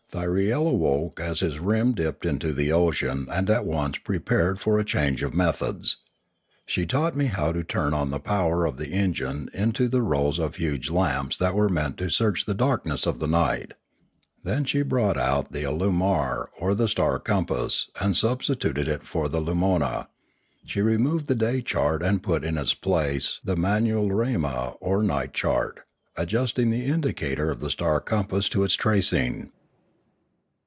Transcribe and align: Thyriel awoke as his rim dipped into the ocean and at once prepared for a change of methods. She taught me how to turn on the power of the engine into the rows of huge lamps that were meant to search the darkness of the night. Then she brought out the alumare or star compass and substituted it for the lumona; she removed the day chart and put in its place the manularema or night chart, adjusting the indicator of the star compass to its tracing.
Thyriel 0.13 0.67
awoke 0.69 1.21
as 1.21 1.39
his 1.39 1.57
rim 1.57 1.93
dipped 1.93 2.25
into 2.25 2.51
the 2.51 2.69
ocean 2.69 3.27
and 3.31 3.49
at 3.49 3.63
once 3.63 3.97
prepared 3.99 4.59
for 4.59 4.77
a 4.77 4.83
change 4.83 5.23
of 5.23 5.33
methods. 5.33 5.95
She 6.65 6.85
taught 6.85 7.15
me 7.15 7.27
how 7.27 7.53
to 7.53 7.63
turn 7.63 7.93
on 7.93 8.11
the 8.11 8.19
power 8.19 8.65
of 8.65 8.75
the 8.75 8.89
engine 8.89 9.49
into 9.53 9.87
the 9.87 10.01
rows 10.01 10.37
of 10.37 10.57
huge 10.57 10.89
lamps 10.89 11.37
that 11.37 11.55
were 11.55 11.69
meant 11.69 11.95
to 11.99 12.09
search 12.09 12.43
the 12.43 12.53
darkness 12.53 13.05
of 13.07 13.19
the 13.19 13.27
night. 13.27 13.75
Then 14.43 14.65
she 14.65 14.81
brought 14.81 15.15
out 15.15 15.53
the 15.53 15.63
alumare 15.63 16.47
or 16.59 16.75
star 16.89 17.17
compass 17.17 17.87
and 18.01 18.13
substituted 18.17 18.89
it 18.89 19.07
for 19.07 19.29
the 19.29 19.39
lumona; 19.39 20.09
she 20.65 20.81
removed 20.81 21.27
the 21.27 21.35
day 21.35 21.61
chart 21.61 22.03
and 22.03 22.21
put 22.21 22.43
in 22.43 22.57
its 22.57 22.73
place 22.73 23.39
the 23.45 23.55
manularema 23.55 24.75
or 24.81 25.03
night 25.03 25.31
chart, 25.33 25.85
adjusting 26.17 26.69
the 26.69 26.83
indicator 26.85 27.49
of 27.49 27.61
the 27.61 27.69
star 27.69 28.01
compass 28.01 28.49
to 28.49 28.65
its 28.65 28.73
tracing. 28.73 29.53